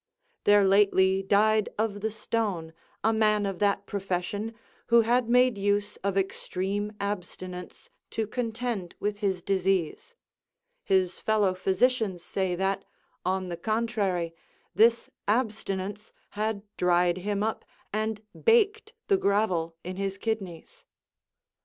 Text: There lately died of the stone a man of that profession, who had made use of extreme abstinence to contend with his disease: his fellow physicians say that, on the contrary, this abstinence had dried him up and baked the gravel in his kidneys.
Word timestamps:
There 0.45 0.63
lately 0.63 1.21
died 1.21 1.69
of 1.77 2.01
the 2.01 2.09
stone 2.09 2.73
a 3.03 3.13
man 3.13 3.45
of 3.45 3.59
that 3.59 3.85
profession, 3.85 4.55
who 4.87 5.01
had 5.01 5.29
made 5.29 5.59
use 5.59 5.95
of 5.97 6.17
extreme 6.17 6.93
abstinence 6.99 7.91
to 8.09 8.25
contend 8.25 8.95
with 8.99 9.19
his 9.19 9.43
disease: 9.43 10.15
his 10.83 11.19
fellow 11.19 11.53
physicians 11.53 12.23
say 12.23 12.55
that, 12.55 12.83
on 13.23 13.49
the 13.49 13.57
contrary, 13.57 14.33
this 14.73 15.11
abstinence 15.27 16.13
had 16.29 16.63
dried 16.77 17.17
him 17.19 17.43
up 17.43 17.63
and 17.93 18.23
baked 18.43 18.93
the 19.07 19.17
gravel 19.17 19.75
in 19.83 19.97
his 19.97 20.17
kidneys. 20.17 20.83